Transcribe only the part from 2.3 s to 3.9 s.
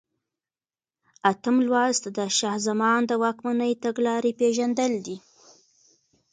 شاه زمان د واکمنۍ